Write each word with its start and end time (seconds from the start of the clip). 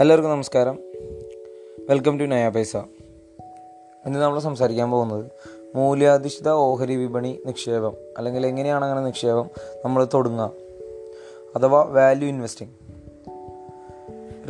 എല്ലാവർക്കും 0.00 0.32
നമസ്കാരം. 0.32 0.78
Welcome 1.88 2.18
to 2.18 2.24
നയാ 2.24 2.48
പൈസ 2.48 2.76
ഇന്ന് 2.76 4.18
നമ്മൾ 4.18 4.38
സംസാരിക്കാൻ 4.38 4.90
പോകുന്നത് 4.90 5.26
മൂല്യാധിഷ്ഠിത 5.74 6.48
ഓഹരി 6.48 6.96
വിപണി 6.96 7.40
നിക്ഷേപം 7.46 7.96
അല്ലെങ്കിൽ 8.18 8.46
എങ്ങനെയാണ് 8.46 8.84
അങ്ങനെ 8.84 9.00
നിക്ഷേപം 9.00 9.50
നമ്മൾ 9.84 10.08
തുടങ്ങുക 10.14 10.52
അഥവാ 11.56 11.82
വാല്യൂ 11.82 12.28
ഇൻവെസ്റ്റിംഗ് 12.28 12.72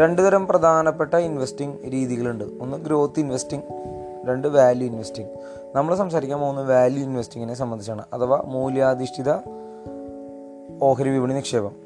രണ്ട് 0.00 0.26
തരം 0.26 0.46
പ്രധാനപ്പെട്ട 0.46 1.14
ഇൻവെസ്റ്റിംഗ് 1.14 1.92
രീതികളുണ്ട്. 1.92 2.44
ഒന്ന് 2.44 2.76
ഗ്രോത്ത് 2.76 3.20
ഇൻവെസ്റ്റിംഗ് 3.20 3.64
രണ്ട് 4.28 4.48
വാല്യൂ 4.48 4.86
ഇൻവെസ്റ്റിംഗ് 4.86 5.30
നമ്മൾ 5.76 5.94
സംസാരിക്കാൻ 5.94 6.40
പോകുന്നത് 6.40 6.70
വാല്യൂ 6.70 7.02
ഇൻവെസ്റ്റിങ്ങിനെ 7.02 7.54
സംബന്ധിച്ചാണ് 7.54 8.04
അഥവാ 8.12 8.42
മൂല്യാധിഷ്ഠിത 8.46 9.30
ഓഹരി 10.82 11.08
വിപണി 11.08 11.34
നിക്ഷേപം. 11.34 11.76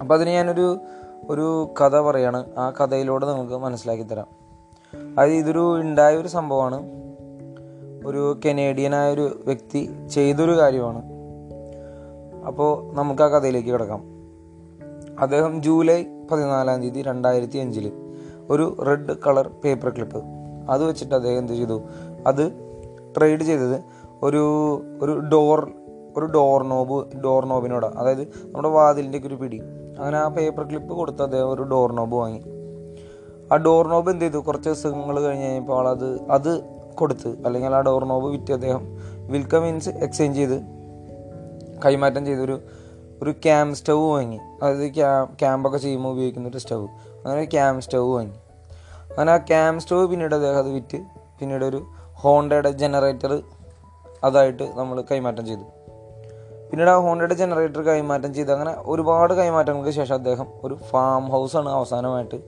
അപ്പോൾ 0.00 0.14
അതിന് 0.14 0.30
ഞാനൊരു 0.30 0.78
ഒരു 1.28 1.74
കഥ 1.80 2.00
പറയാണ്. 2.00 2.44
ആ 2.58 2.70
കഥയിലൂടെ 2.70 3.26
നിങ്ങൾക്ക് 3.26 3.54
മനസ്സിലാക്കി 3.54 4.02
തരാം. 4.02 4.26
അത് 5.18 5.30
ഇതൊരു 5.30 5.80
ഉണ്ടായ 5.80 6.16
ഒരു 6.16 6.28
സംഭവമാണ്. 6.28 6.82
ഒരു 8.06 8.40
കനേഡിയനായ 8.46 9.12
ഒരു 9.12 9.42
വ്യക്തി 9.46 10.08
ചെയ്തൊരു 10.08 10.58
കാര്യമാണ്. 10.58 11.02
അപ്പോൾ 12.46 12.94
നമുക്ക് 12.94 13.22
ആ 13.22 13.28
കഥയിലേക്ക് 13.28 13.68
കിടക്കാം. 13.68 14.02
അദ്ദേഹം 15.20 15.62
ജൂലൈ 15.62 16.04
പതിനാലാം 16.30 16.82
തീയതി 16.82 17.02
രണ്ടായിരത്തി 17.02 17.58
അഞ്ചിൽ 17.58 17.92
ഒരു 18.50 18.76
റെഡ് 18.88 19.16
കളർ 19.26 19.50
പേപ്പർ 19.64 19.88
ക്ലിപ്പ് 19.88 20.22
അത് 20.70 20.84
വെച്ചിട്ട് 20.84 21.14
അദ്ദേഹം 21.14 21.38
എന്ത് 21.38 21.52
ചെയ്തു? 21.52 21.82
അത് 22.26 22.52
ട്രേഡ് 23.18 23.40
ചെയ്തത് 23.40 23.80
ഒരു 24.22 24.42
ഒരു 25.02 25.18
ഡോർ 25.18 25.72
ഒരു 26.16 26.26
ഡോർ 26.26 26.62
നോബ് 26.62 27.16
ഡോർ 27.24 27.46
നോബിനോട് 27.46 27.86
അതായത് 27.86 28.22
നമ്മുടെ 28.22 28.68
വാതിലിന്റെ 28.68 29.22
ഒരു 29.26 29.34
പിടി. 29.34 29.60
അങ്ങനെ 29.98 30.18
ആ 30.18 30.28
പേപ്പർ 30.28 30.64
ക്ലിപ്പ് 30.68 30.94
കൊടുത്ത് 30.94 31.22
അദ്ദേഹം 31.22 31.52
ഒരു 31.52 31.62
ഡോർ 31.62 31.92
നോബ് 31.92 32.14
വാങ്ങി. 32.14 32.40
ആ 33.52 33.56
ഡോർ 33.56 33.88
നോബ് 33.88 34.10
എന്ത് 34.10 34.24
ചെയ്തു? 34.24 34.38
കുറച്ച് 34.38 34.68
ദിവസങ്ങൾ 34.68 35.22
കഴിഞ്ഞ് 35.22 35.44
കഴിഞ്ഞപ്പോൾ 35.44 35.78
ആളത് 35.78 36.30
അത് 36.30 36.62
കൊടുത്ത് 36.94 37.28
അല്ലെങ്കിൽ 37.28 37.74
ആ 37.74 37.80
ഡോർ 37.80 38.04
നോബ് 38.04 38.26
വിറ്റ് 38.26 38.52
അദ്ദേഹം 38.52 38.98
വിൽക്ക 39.30 39.56
മീൻസ് 39.56 39.88
എക്സ്ചേഞ്ച് 39.88 40.38
ചെയ്ത് 40.38 40.58
കൈമാറ്റം 41.84 42.26
ചെയ്തൊരു 42.26 42.60
ഒരു 43.22 43.30
ക്യാം 43.30 43.74
സ്റ്റവ് 43.74 44.10
വാങ്ങി. 44.10 44.38
അതായത് 44.62 44.94
ക്യാമ്പ് 44.94 45.38
ക്യാമ്പൊക്കെ 45.38 45.78
ചെയ്യുമ്പോൾ 45.78 46.08
ഉപയോഗിക്കുന്ന 46.08 46.48
ഒരു 46.48 46.58
സ്റ്റവ് 46.58 46.88
അങ്ങനെ 47.24 47.42
ഒരു 47.42 47.50
ക്യാം 47.50 47.80
സ്റ്റവ് 47.80 48.14
വാങ്ങി. 48.14 48.34
അങ്ങനെ 49.10 49.32
ആ 49.32 49.36
ക്യാം 49.36 49.80
സ്റ്റവ് 49.80 50.08
പിന്നീട് 50.08 50.34
അദ്ദേഹം 50.34 50.58
അത് 50.58 50.68
വിറ്റ് 50.68 50.96
പിന്നീട് 51.40 51.64
ഒരു 51.64 51.80
ഹോണ്ടയുടെ 52.12 52.70
ജനറേറ്റർ 52.70 53.42
അതായിട്ട് 54.24 54.62
നമ്മൾ 54.62 55.04
കൈമാറ്റം 55.10 55.46
ചെയ്തു. 55.46 55.75
പിന്നീട് 56.70 56.90
ആ 56.90 56.96
ഹോണ്ടയുടെ 56.96 57.34
ജനറേറ്റർ 57.34 57.82
കൈമാറ്റം 57.82 58.34
ചെയ്ത് 58.34 58.52
അങ്ങനെ 58.52 58.74
ഒരുപാട് 58.86 59.34
കൈമാറ്റങ്ങൾക്ക് 59.34 59.90
ശേഷം 59.90 60.14
അദ്ദേഹം 60.14 60.46
ഒരു 60.64 60.74
ഫാം 60.74 61.28
ഹൗസാണ് 61.28 61.68
അവസാനമായിട്ട് 61.68 62.38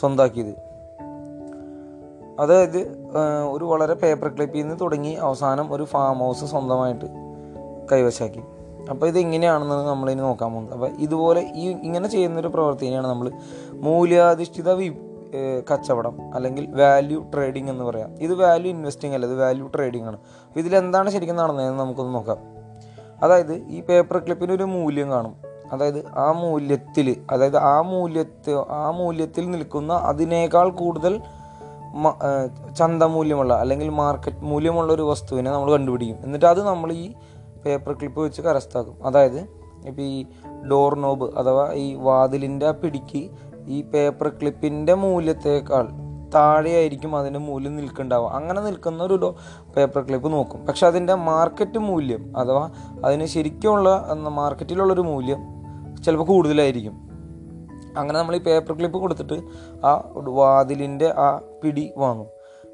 സ്വന്താക്കിയത്. 0.00 0.54
അതായത് 2.40 2.80
ഒരു 3.50 3.64
വളരെ 3.64 3.94
പേപ്പർ 3.94 4.28
ക്ലിപ്പിൽ 4.28 4.62
നിന്ന് 4.62 4.80
തുടങ്ങി 4.80 5.12
അവസാനം 5.12 5.74
ഒരു 5.74 5.84
ഫാം 5.84 6.18
ഹൗസ് 6.18 6.44
സ്വന്തമായിട്ട് 6.44 7.04
കൈവശാക്കി. 7.92 8.42
അപ്പോൾ 8.90 9.06
ഇത് 9.06 9.18
എങ്ങനെയാണെന്ന് 9.18 9.88
നമ്മളിനി 9.88 10.20
നോക്കാൻ 10.20 10.52
പോകുന്നത്. 10.52 10.74
അപ്പോൾ 10.74 10.90
ഇതുപോലെ 10.98 11.40
ഈ 11.54 11.68
ഇങ്ങനെ 11.70 12.08
ചെയ്യുന്നൊരു 12.08 12.48
പ്രവൃത്തിനെയാണ് 12.48 13.06
നമ്മൾ 13.06 13.30
മൂല്യാധിഷ്ഠിത 13.72 14.70
വി 14.70 14.88
കച്ചവടം 15.70 16.34
അല്ലെങ്കിൽ 16.34 16.70
വാല്യൂ 16.80 17.24
ട്രേഡിംഗ് 17.34 17.70
എന്ന് 17.70 17.84
പറയാം. 17.84 18.10
ഇത് 18.20 18.34
വാല്യൂ 18.34 18.70
ഇൻവെസ്റ്റിംഗ് 18.72 19.14
അല്ല 19.14 19.26
ഇത് 19.26 19.42
വാല്യൂ 19.42 19.66
ട്രേഡിംഗ് 19.66 20.06
ആണ്. 20.06 20.18
അപ്പോൾ 20.48 20.60
ഇതിലെന്താണ് 20.60 21.10
ശരിക്കും 21.10 21.36
നടന്നതെന്ന് 21.36 21.80
നമുക്കൊന്ന് 21.80 22.14
നോക്കാം. 22.14 22.53
അതായത് 23.24 23.54
ഈ 23.76 23.80
പേപ്പർ 23.80 24.18
ക്ലിപ്പിന് 24.18 24.52
ഒരു 24.52 24.66
മൂല്യം 24.74 25.10
കാണും. 25.10 25.34
അതായത് 25.72 26.00
ആ 26.24 26.32
മൂല്യത്തിൽ 26.32 27.06
അതായത് 27.30 27.56
ആ 27.56 27.80
മൂല്യത്തെ 27.80 28.52
ആ 28.70 28.90
മൂല്യത്തിൽ 28.90 29.50
നിൽക്കുന്ന 29.50 29.92
അതിനേക്കാൾ 29.92 30.68
കൂടുതൽ 30.70 31.14
ചന്ത 32.78 33.02
മൂല്യമുള്ള 33.02 33.54
അല്ലെങ്കിൽ 33.54 33.88
മാർക്കറ്റ് 33.88 34.44
മൂല്യമുള്ള 34.50 34.92
ഒരു 34.92 35.02
വസ്തുവിനെ 35.02 35.50
നമ്മൾ 35.50 35.72
കണ്ടുപിടിക്കും. 35.72 36.18
എന്നിട്ട് 36.24 36.46
അത് 36.46 36.62
നമ്മൾ 36.66 36.92
ഈ 36.92 37.06
പേപ്പർ 37.66 37.92
ക്ലിപ്പ് 37.92 38.20
വെച്ച് 38.20 38.42
കരസ്ഥാക്കും 38.42 38.96
അതായത് 39.06 39.40
ഇപ്പോൾ 39.88 40.02
ഈ 40.02 40.24
ഡോർ 40.70 40.94
നോബ് 41.04 41.26
അഥവാ 41.38 41.64
ഈ 41.72 41.94
വാതിലിന്റെ 41.94 42.70
പിടിക്ക് 42.70 43.22
ഈ 43.66 43.82
പേപ്പർ 43.82 44.28
ക്ലിപ്പിന്റെ 44.28 44.94
മൂല്യത്തേക്കാൾ 45.04 45.86
താഴെയായിരിക്കും 46.34 47.16
അതിന്റെ 47.16 47.40
മൂല്യം 47.40 47.76
നിൽക്കുന്നുണ്ടാവുക. 47.76 48.30
അങ്ങനെ 48.30 48.60
നിൽക്കുന്ന 48.60 49.02
ഒരു 49.02 49.34
പേപ്പർ 49.76 50.02
ക്ലിപ്പ് 50.02 50.32
നോക്കും. 50.32 50.66
പക്ഷെ 50.66 50.86
അതിന്റെ 50.86 51.14
മാർക്കറ്റ് 51.14 51.78
മൂല്യം 51.78 52.38
അഥവാ 52.38 52.70
അതിന് 53.04 53.26
ശരിക്കുമുള്ള 53.26 54.08
മാർക്കറ്റിലുള്ളൊരു 54.12 55.00
മൂല്യം 55.00 55.38
ചിലപ്പോൾ 56.02 56.24
കൂടുതലായിരിക്കും. 56.24 56.92
അങ്ങനെ 57.98 58.18
നമ്മൾ 58.18 58.36
ഈ 58.36 58.38
പേപ്പർ 58.38 58.78
ക്ലിപ്പ് 58.78 58.98
കൊടുത്തിട്ട് 58.98 59.34
ആ 59.86 60.12
വാതിലിന്റെ 60.14 61.14
ആ 61.16 61.40
പിടി 61.62 61.92
വാങ്ങും. 61.96 62.26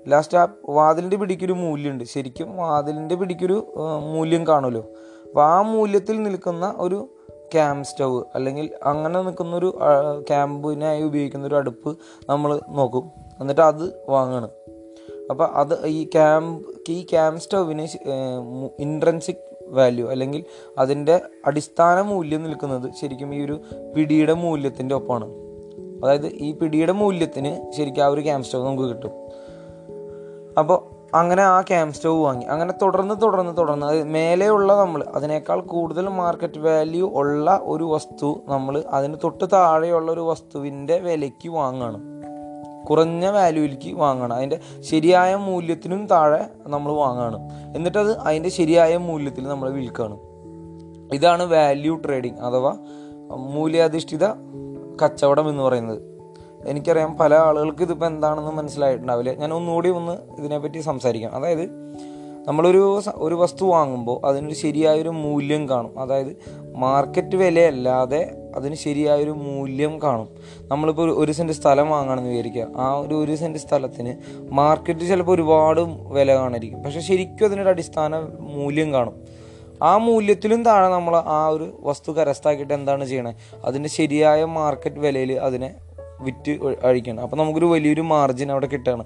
ലാസ്റ്റ് 0.08 0.38
ആ 0.38 0.46
വാതിലിന്റെ 0.68 1.16
പിടിക്കൊരു 1.16 1.52
മൂല്യമുണ്ട്. 1.52 2.04
ശരിക്കും 2.04 2.56
വാതിലിന്റെ 2.56 3.14
പിടിക്കൊരു 3.14 3.74
മൂല്യം 4.14 4.46
കാണുമല്ലോ. 4.46 4.82
അപ്പോൾ 5.26 5.44
ആ 5.44 5.62
മൂല്യത്തിൽ 5.62 6.22
നിൽക്കുന്ന 6.22 6.74
ഒരു 6.76 7.08
ക്യാമ്പ് 7.52 7.86
സ്റ്റവ് 7.86 8.24
അല്ലെങ്കിൽ 8.34 8.70
അങ്ങനെ 8.82 9.22
നിൽക്കുന്നൊരു 9.22 9.78
ക്യാമ്പിനായി 10.28 11.02
ഉപയോഗിക്കുന്ന 11.02 11.46
ഒരു 11.46 11.54
അടുപ്പ് 11.54 11.98
നമ്മൾ 12.28 12.60
നോക്കും. 12.68 13.10
എന്നിട്ട് 13.40 13.60
അത് 13.60 14.02
വാങ്ങണം. 14.08 14.48
അപ്പോൾ 15.30 15.44
അത് 15.44 15.86
ഈ 15.86 16.04
ക്യാമ്പ് 16.04 16.66
ഈ 16.88 17.02
ക്യാമ്പ് 17.02 17.40
സ്റ്റവിന് 17.40 17.82
ഇൻട്രൻസിക് 18.78 19.50
വാല്യൂ 19.68 20.08
അല്ലെങ്കിൽ 20.08 20.44
അതിന്റെ 20.78 21.20
അടിസ്ഥാന 21.46 22.00
മൂല്യം 22.00 22.42
നിൽക്കുന്നത് 22.42 22.90
ശരിക്കും 23.00 23.34
ഈ 23.34 23.44
ഒരു 23.44 23.60
പിടിയുടെ 23.96 24.32
മൂല്യത്തിന്റെ 24.32 24.94
ഒപ്പമാണ് 24.94 25.28
അതായത് 26.04 26.26
ഈ 26.26 26.52
പിടിയുടെ 26.52 26.92
മൂല്യത്തിന് 26.92 27.72
ശരിക്കും 27.72 28.02
ആ 28.02 28.06
ഒരു 28.06 28.20
ക്യാമ്പ് 28.20 28.44
സ്റ്റവ് 28.44 28.66
നമുക്ക് 28.66 28.88
കിട്ടും. 28.88 29.10
അപ്പോൾ 30.58 30.99
അങ്ങനെ 31.14 31.42
ആ 31.42 31.60
ക്യാം 31.60 31.92
സ്റ്റവ് 31.92 32.24
വാങ്ങി. 32.24 32.44
അങ്ങനെ 32.44 32.74
തുടർന്ന് 32.82 33.22
തുടർന്ന് 33.22 33.56
തുടർന്ന് 33.56 33.86
അത് 33.86 34.04
മേലെയുള്ള 34.04 34.76
നമ്മൾ 34.76 35.04
അതിനേക്കാൾ 35.14 35.60
കൂടുതൽ 35.60 36.08
മാർക്കറ്റ് 36.08 36.58
വാല്യൂ 36.58 37.10
ഉള്ള 37.14 37.60
ഒരു 37.62 37.84
വസ്തു 37.84 38.40
നമ്മൾ 38.48 38.84
അതിന് 38.88 39.16
തൊട്ട് 39.24 39.44
താഴെയുള്ള 39.52 40.12
ഒരു 40.12 40.20
വസ്തുവിന്റെ 40.20 40.98
വിലയ്ക്ക് 40.98 41.48
വാങ്ങണം. 41.48 42.00
കുറഞ്ഞ 42.90 43.26
വാല്യൂയിലേക്ക് 43.26 43.94
വാങ്ങണം. 43.94 44.36
അതിന്റെ 44.36 44.60
ശരിയായ 44.80 45.36
മൂല്യത്തിനും 45.36 46.06
താഴെ 46.06 46.46
നമ്മൾ 46.66 46.92
വാങ്ങണം. 46.92 47.40
എന്നിട്ടത് 47.76 48.18
അതിന്റെ 48.18 48.48
ശരിയായ 48.48 48.96
മൂല്യത്തിൽ 48.96 49.48
നമ്മൾ 49.48 49.70
വിൽക്കുകയാണ് 49.70 50.18
ഇതാണ് 51.14 51.42
വാല്യൂ 51.42 51.96
ട്രേഡിംഗ് 51.96 52.40
അഥവാ 52.40 52.76
മൂല്യാധിഷ്ഠിത 53.36 54.24
കച്ചവടം 55.04 55.48
എന്ന് 55.48 55.62
പറയുന്നത്. 55.62 56.09
എനിക്കറിയാം 56.66 57.18
പല 57.18 57.34
ആളുകൾക്ക് 57.34 57.82
ഇതിപ്പോൾ 57.82 58.06
എന്താണെന്ന് 58.06 58.50
മനസ്സിലായിട്ടുണ്ടാവില്ല. 58.50 59.32
ഞാൻ 59.32 59.52
ഒന്നുകൂടി 59.52 59.88
ഒന്ന് 59.88 60.12
ഇതിനെപ്പറ്റി 60.38 60.80
സംസാരിക്കാം. 60.80 61.34
അതായത് 61.34 61.90
നമ്മളൊരു 62.48 63.02
ഒരു 63.14 63.34
വസ്തു 63.34 63.64
വാങ്ങുമ്പോൾ 63.64 64.26
അതിനൊരു 64.26 64.54
ശരിയായൊരു 64.54 65.08
മൂല്യം 65.08 65.68
കാണും. 65.68 65.98
അതായത് 65.98 66.36
മാർക്കറ്റ് 66.76 67.36
വിലയല്ലാതെ 67.36 68.50
അതിന് 68.56 68.74
ശരിയായൊരു 68.74 69.30
മൂല്യം 69.30 70.02
കാണും. 70.02 70.28
നമ്മളിപ്പോൾ 70.68 71.10
ഒരു 71.10 71.32
സെന്റ് 71.32 71.52
സ്ഥലം 71.52 71.90
വാങ്ങണമെന്ന് 71.90 72.30
വിചാരിക്കുക. 72.30 72.66
ആ 72.76 72.94
ഒരു 72.94 73.14
ഒരു 73.14 73.36
സെന്റ് 73.36 73.58
സ്ഥലത്തിന് 73.58 74.16
മാർക്കറ്റ് 74.50 75.00
ചിലപ്പോൾ 75.00 75.32
ഒരുപാട് 75.32 75.80
വില 76.08 76.34
കാണിരിക്കും 76.34 76.82
പക്ഷേ 76.82 77.00
ശരിക്കും 77.00 77.44
അതിനൊരു 77.44 77.68
അടിസ്ഥാന 77.68 78.28
മൂല്യം 78.40 78.92
കാണും. 78.92 79.14
ആ 79.82 79.96
മൂല്യത്തിലും 79.96 80.64
താഴെ 80.64 80.88
നമ്മൾ 80.88 81.16
ആ 81.16 81.48
ഒരു 81.48 81.80
വസ്തു 81.82 82.12
കരസ്ഥാക്കിയിട്ട് 82.12 82.74
എന്താണ് 82.74 83.04
ചെയ്യണേ? 83.04 83.34
അതിന്റെ 83.64 83.88
ശരിയായ 83.88 84.44
മാർക്കറ്റ് 84.44 84.96
വിലയിൽ 84.96 85.32
അതിനെ 85.32 85.74
വിറ്റ് 86.20 86.50
അഴിക്കണം. 86.84 87.20
അപ്പോൾ 87.20 87.36
നമുക്കൊരു 87.36 87.66
വലിയൊരു 87.66 88.00
മാർജിൻ 88.00 88.52
അവിടെ 88.52 88.66
കിട്ടുകയാണ് 88.66 89.04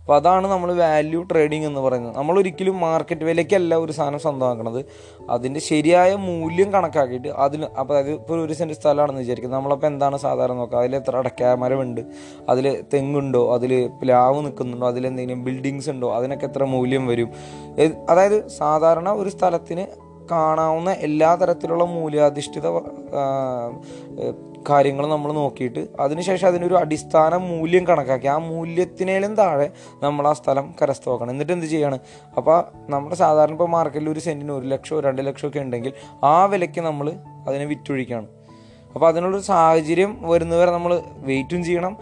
അപ്പോൾ 0.00 0.16
അതാണ് 0.16 0.46
നമ്മൾ 0.46 0.72
വാല്യൂ 0.72 1.22
ട്രേഡിംഗ് 1.22 1.66
എന്ന് 1.66 1.80
പറയുന്നത്. 1.80 2.16
നമ്മൾ 2.16 2.38
ഒരിക്കലും 2.38 2.80
മാർക്കറ്റ് 2.80 3.24
വിലയ്ക്കല്ല 3.24 3.74
ഒരു 3.74 3.92
സാധനം 3.92 4.18
സ്വന്തമാക്കുന്നത് 4.18 4.84
അതിന്റെ 5.30 5.60
ശരിയായ 5.60 6.14
മൂല്യം 6.14 6.72
കണക്കാക്കിയിട്ട് 6.72 7.28
അതിന് 7.28 7.66
അപ്പോൾ 7.78 7.98
അതായത് 7.98 8.10
ഇപ്പോൾ 8.10 8.44
ഒരു 8.44 8.52
സെന്റ് 8.52 8.74
സ്ഥലമാണെന്ന് 8.74 9.20
വിചാരിക്കുന്നത് 9.20 9.60
നമ്മളപ്പോൾ 9.60 9.86
എന്താണ് 9.86 10.16
സാധാരണ 10.16 10.54
നോക്കുക? 10.54 10.78
അതിൽ 10.78 10.96
എത്ര 10.96 11.16
അടക്കാമരമുണ്ട് 11.16 12.00
അതിൽ 12.48 12.84
തെങ്ങുണ്ടോ? 12.94 13.54
അതിൽ 13.54 13.90
പ്ലാവ് 14.02 14.44
നിൽക്കുന്നുണ്ടോ? 14.44 14.88
അതിലെന്തെങ്കിലും 14.88 15.44
ബിൽഡിങ്സ് 15.44 15.90
ഉണ്ടോ? 15.90 16.16
അതിനൊക്കെ 16.16 16.46
എത്ര 16.46 16.64
മൂല്യം 16.64 17.06
വരും? 17.06 17.30
അതായത് 18.08 18.48
സാധാരണ 18.48 19.08
ഒരു 19.10 19.28
സ്ഥലത്തിന് 19.28 19.86
കാണാവുന്ന 20.30 20.90
എല്ലാ 20.90 21.34
തരത്തിലുള്ള 21.34 21.84
മൂല്യാധിഷ്ഠിത 21.84 22.66
കാര്യങ്ങൾ 24.68 25.06
നമ്മൾ 25.06 25.32
നോക്കിയിട്ട് 25.32 25.86
അതിനുശേഷം 26.00 26.48
അതിനൊരു 26.48 26.74
അടിസ്ഥാന 26.74 27.36
മൂല്യം 27.36 27.86
കണക്കാക്കി 27.86 28.26
ആ 28.26 28.38
മൂല്യത്തിനേലും 28.38 29.34
താഴെ 29.34 29.70
നമ്മൾ 30.02 30.28
ആ 30.28 30.32
സ്ഥലം 30.32 30.74
കരസ്ഥമാക്കണം. 30.82 31.30
എന്നിട്ട് 31.30 31.52
എന്ത് 31.52 31.66
ചെയ്യാണ്? 31.66 31.98
അപ്പോൾ 32.36 32.64
നമ്മുടെ 32.90 33.16
സാധാരണ 33.16 33.50
ഇപ്പോൾ 33.50 33.68
മാർക്കറ്റിൽ 33.68 34.10
ഒരു 34.10 34.20
സെന്റിന് 34.20 34.52
ഒരു 34.52 34.66
ലക്ഷമോ 34.66 35.00
രണ്ട് 35.00 35.26
ലക്ഷമോ 35.26 35.48
ഒക്കെ 35.48 35.58
ഉണ്ടെങ്കിൽ 35.58 35.92
ആ 36.24 36.44
വിലയ്ക്ക് 36.44 36.80
നമ്മൾ 36.80 37.12
അതിനെ 37.46 37.64
വിറ്റൊഴിക്കുകയാണ് 37.64 38.26
അപ്പോൾ 38.94 39.08
അതിനുള്ളൊരു 39.08 39.44
സാഹചര്യം 39.44 40.28
വരുന്നവരെ 40.28 40.70
നമ്മൾ 40.70 41.02
വെയിറ്റും 41.16 41.64
ചെയ്യണം. 41.64 41.96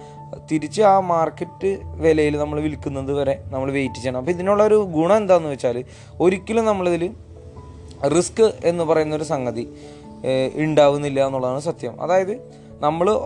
തിരിച്ച് 0.52 0.82
ആ 0.82 1.00
മാർക്കറ്റ് 1.00 1.78
വിലയിൽ 1.84 2.38
നമ്മൾ 2.38 2.60
വിൽക്കുന്നത് 2.60 3.12
വരെ 3.12 3.42
നമ്മൾ 3.46 3.70
വെയിറ്റ് 3.70 3.94
ചെയ്യണം. 3.94 4.18
അപ്പോൾ 4.18 4.30
ഇതിനുള്ള 4.30 4.62
ഒരു 4.64 4.74
ഗുണം 4.74 5.16
എന്താണെന്ന് 5.16 5.48
വെച്ചാൽ 5.48 5.84
ഒരിക്കലും 6.20 6.64
നമ്മളിതിൽ 6.64 7.10
റിസ്ക് 8.16 8.52
എന്ന് 8.64 8.84
പറയുന്ന 8.84 9.14
ഒരു 9.14 9.24
സംഗതി 9.24 9.64
ഉണ്ടാവുന്നില്ല 10.54 11.26
എന്നുള്ളതാണ് 11.26 11.60
സത്യം. 11.60 12.02
അതായത് 12.02 12.34
നമ്മൾ 12.80 13.20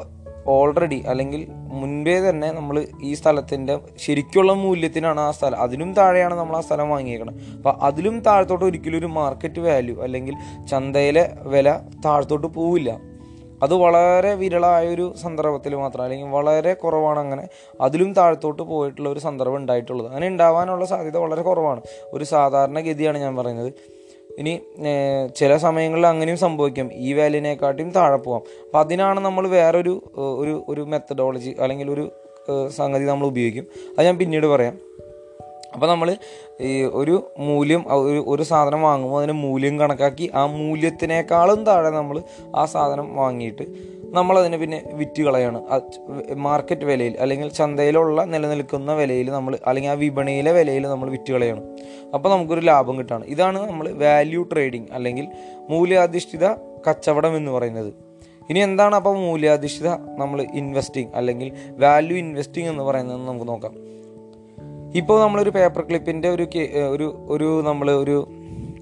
ഓൾറെഡി 0.46 1.04
അല്ലെങ്കിൽ 1.06 1.46
മുൻപേ 1.50 2.20
തന്നെ 2.20 2.52
നമ്മൾ 2.52 2.86
ഈ 3.02 3.14
സ്ഥലത്തിന്റെ 3.14 3.78
ശരിക്കുള്ള 3.98 4.52
മൂല്യത്തിനാണ് 4.52 5.20
ആ 5.20 5.30
സ്ഥലം. 5.30 5.58
അതിലും 5.58 5.94
താഴെയാണ് 5.94 6.34
നമ്മൾ 6.34 6.56
ആ 6.56 6.60
സ്ഥലം 6.60 6.90
വാങ്ങിയേക്കണം 6.90 7.34
അപ്പോൾ 7.56 7.74
അതിലും 7.82 8.20
താഴത്തോട്ട് 8.20 8.64
ഒരിക്കലും 8.64 8.98
ഒരു 8.98 9.06
മാർക്കറ്റ് 9.06 9.60
വാല്യൂ 9.60 10.02
അല്ലെങ്കിൽ 10.02 10.34
ചന്തയിലെ 10.70 11.32
വില 11.42 11.80
താഴത്തോട്ട് 12.04 12.46
പോവില്ല. 12.46 13.10
അത് 13.62 13.74
വളരെ 13.74 14.34
വിരളായ 14.34 14.88
ഒരു 14.88 15.14
സന്ദർഭത്തിൽ 15.22 15.74
മാത്രം 15.74 16.02
അല്ലെങ്കിൽ 16.02 16.26
വളരെ 16.26 16.72
കുറവാണ് 16.72 17.18
അങ്ങനെ 17.18 17.48
അതിലും 17.80 18.12
താഴത്തോട്ട് 18.12 18.62
പോയിട്ടുള്ള 18.62 19.08
ഒരു 19.08 19.18
സന്ദർഭം 19.18 19.56
ഉണ്ടായിട്ടുള്ളത്. 19.56 20.06
അങ്ങനെ 20.06 20.26
ഉണ്ടാവാനുള്ള 20.26 20.84
സാധ്യത 20.84 21.16
വളരെ 21.16 21.42
കുറവാണ്. 21.42 21.80
ഒരു 22.12 22.24
സാധാരണ 22.24 22.80
ഗതിയാണ് 22.80 23.18
ഞാൻ 23.18 23.36
പറയുന്നത്. 23.36 23.72
ഇനി 24.40 24.52
ചില 25.36 25.56
സമയങ്ങളിൽ 25.56 26.06
അങ്ങനെയും 26.06 26.38
സംഭവിക്കാം. 26.38 26.86
ഈ 26.94 27.12
വാല്യൂവിനെക്കാട്ടിയും 27.12 27.90
താഴെ 27.90 28.16
പോകാം 28.16 28.42
അപ്പം 28.66 28.80
അതിനാണ് 28.80 29.20
നമ്മൾ 29.20 29.48
വേറൊരു 29.48 29.94
ഒരു 30.42 30.54
ഒരു 30.68 30.80
മെത്തഡോളജി 30.80 31.52
അല്ലെങ്കിൽ 31.60 31.90
ഒരു 31.90 32.04
സംഗതി 32.76 33.04
നമ്മൾ 33.04 33.26
ഉപയോഗിക്കും. 33.26 33.66
അത് 33.98 34.06
ഞാൻ 34.06 34.16
പിന്നീട് 34.18 34.46
പറയാം. 34.46 34.76
അപ്പോൾ 35.74 35.86
നമ്മൾ 35.86 36.08
ഈ 36.60 36.70
ഒരു 36.82 37.14
മൂല്യം 37.38 37.82
ഒരു 37.92 38.24
ഒരു 38.28 38.42
സാധനം 38.42 38.80
വാങ്ങുമ്പോൾ 38.82 39.18
അതിന് 39.18 39.32
മൂല്യം 39.32 39.74
കണക്കാക്കി 39.80 40.30
ആ 40.34 40.46
മൂല്യത്തിനേക്കാളും 40.46 41.64
താഴെ 41.64 41.90
നമ്മൾ 41.90 42.22
ആ 42.56 42.64
സാധനം 42.64 43.16
വാങ്ങിയിട്ട് 43.16 43.64
നമ്മളതിനെ 44.12 44.56
പിന്നെ 44.58 44.82
വിറ്റ് 44.92 45.22
കളയാണ്. 45.22 45.62
മാർക്കറ്റ് 46.36 46.84
വിലയിൽ 46.84 47.16
അല്ലെങ്കിൽ 47.20 47.48
ചന്തയിലുള്ള 47.48 48.24
നിലനിൽക്കുന്ന 48.24 48.92
വിലയിൽ 48.94 49.30
നമ്മൾ 49.30 49.58
അല്ലെങ്കിൽ 49.66 49.90
ആ 49.90 49.92
വിപണിയിലെ 49.92 50.52
വിലയിൽ 50.52 50.86
നമ്മൾ 50.86 51.10
വിറ്റ് 51.10 51.32
കളയാണ്. 51.32 51.62
അപ്പോൾ 52.14 52.28
നമുക്കൊരു 52.28 52.60
ലാഭം 52.60 52.98
കിട്ടുകയാണ് 52.98 53.24
ഇതാണ് 53.24 53.68
നമ്മൾ 53.68 53.88
വാല്യൂ 53.92 54.42
ട്രേഡിംഗ് 54.42 54.88
അല്ലെങ്കിൽ 54.92 55.28
മൂല്യാധിഷ്ഠിത 55.70 56.46
കച്ചവടം 56.88 57.36
എന്ന് 57.36 57.52
പറയുന്നത്. 57.52 57.92
ഇനി 58.50 58.58
എന്താണ് 58.58 58.94
അപ്പോൾ 58.96 59.16
മൂല്യാധിഷ്ഠിത 59.16 59.88
നമ്മൾ 59.88 60.42
ഇൻവെസ്റ്റിംഗ് 60.42 61.10
അല്ലെങ്കിൽ 61.14 61.52
വാല്യൂ 61.78 62.16
ഇൻവെസ്റ്റിംഗ് 62.16 62.70
എന്ന് 62.70 62.84
പറയുന്നത് 62.84 63.28
നമുക്ക് 63.28 63.48
നോക്കാം. 63.48 63.74
ഇപ്പോൾ 64.94 65.20
നമ്മളൊരു 65.20 65.50
പേപ്പർ 65.50 65.82
ക്ലിപ്പിന്റെ 65.88 66.28
ഒരു 66.30 66.48
ഒരു 66.90 67.26
ഒരു 67.28 67.62
നമ്മൾ 67.66 67.90
ഒരു 67.90 68.28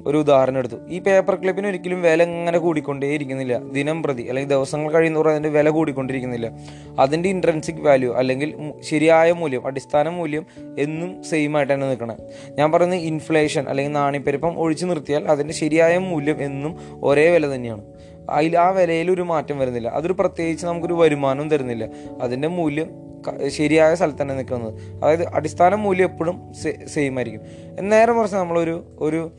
ഒരു 0.06 0.18
ഉദാഹരണം 0.18 0.58
എടുത്തു. 0.58 0.76
ഈ 0.88 0.98
പേപ്പർ 0.98 1.34
ക്ലിപ്പിന് 1.34 1.66
ഒരിക്കലും 1.66 2.02
വില 2.02 2.22
ഇങ്ങനെ 2.22 2.58
കൂടിക്കൊണ്ടേ 2.58 3.06
ഇരിക്കുന്നില്ല. 3.06 3.58
ദിനം 3.58 4.02
പ്രതി 4.02 4.22
അല്ലെങ്കിൽ 4.22 4.50
ദിവസങ്ങൾ 4.50 4.92
കഴിയുന്നവർ 4.92 5.28
അതിന്റെ 5.28 5.48
വില 5.48 5.70
കൂടിക്കൊണ്ടിരിക്കുന്നില്ല. 5.70 6.50
അതിന്റെ 6.98 7.28
ഇൻട്രൻസിക് 7.28 7.80
വാല്യൂ 7.80 8.14
അല്ലെങ്കിൽ 8.14 8.72
ശരിയായ 8.80 9.32
മൂല്യം 9.32 9.66
അടിസ്ഥാന 9.66 10.08
മൂല്യം 10.08 10.46
എന്നും 10.78 11.24
സെയിം 11.24 11.56
ആയിട്ട് 11.56 11.72
തന്നെ 11.72 11.88
നിൽക്കണം. 11.88 12.16
ഞാൻ 12.50 12.72
പറയുന്നത് 12.72 12.98
ഇൻഫ്ലേഷൻ 12.98 13.68
അല്ലെങ്കിൽ 13.68 13.92
നാണ്യപ്പെരുപ്പം 13.92 14.58
ഒഴിച്ചു 14.58 14.86
നിർത്തിയാൽ 14.86 15.24
അതിന്റെ 15.24 15.54
ശരിയായ 15.54 15.98
മൂല്യം 15.98 16.42
എന്നും 16.42 16.76
ഒരേ 17.02 17.30
വില 17.30 17.54
തന്നെയാണ്. 17.54 17.84
അതിൽ 18.30 18.58
ആ 18.58 18.68
വിലയിൽ 18.68 19.10
ഒരു 19.10 19.22
മാറ്റം 19.22 19.58
വരുന്നില്ല. 19.58 19.88
അതൊരു 19.88 20.12
പ്രത്യേകിച്ച് 20.12 20.66
നമുക്കൊരു 20.66 20.94
വരുമാനവും 20.94 21.50
തരുന്നില്ല. 21.50 21.88
അതിന്റെ 22.22 22.48
മൂല്യം 22.48 22.90
ശരിയായ 23.48 23.94
സ്ഥലത്ത് 23.94 24.22
തന്നെ 24.22 24.34
നിൽക്കുന്നത്. 24.34 25.04
അതായത് 25.04 25.28
അടിസ്ഥാന 25.34 25.74
മൂല്യം 25.74 26.04
എപ്പോഴും 26.04 26.54
സെയിം 26.88 27.16
ആയിരിക്കും. 27.16 27.40
നേരെ 27.80 28.12
കുറച്ച് 28.12 28.36
നമ്മളൊരു 28.36 28.84
ഒരു 28.98 29.32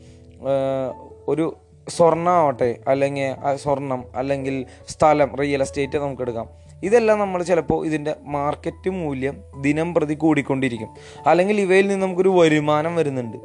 ഒരു 1.28 1.56
സ്വർണമാവട്ടെ 1.88 2.78
അല്ലെങ്കിൽ 2.88 3.56
സ്വർണം 3.56 4.04
അല്ലെങ്കിൽ 4.14 4.66
സ്ഥലം 4.88 5.36
റിയൽ 5.36 5.62
എസ്റ്റേറ്റ് 5.62 5.98
നമുക്ക് 5.98 6.22
എടുക്കാം. 6.22 6.48
ഇതെല്ലാം 6.82 7.18
നമ്മൾ 7.18 7.42
ചിലപ്പോൾ 7.42 7.86
ഇതിന്റെ 7.86 8.14
മാർക്കറ്റ് 8.22 8.90
മൂല്യം 8.90 9.42
ദിനം 9.60 9.94
പ്രതി 9.94 10.14
കൂടിക്കൊണ്ടിരിക്കും. 10.14 10.88
അല്ലെങ്കിൽ 11.26 11.60
ഇവയിൽ 11.60 11.88
നിന്ന് 11.88 12.06
നമുക്കൊരു 12.06 12.28
വരുമാനം 12.28 12.96
വരുന്നുണ്ട്. 12.96 13.36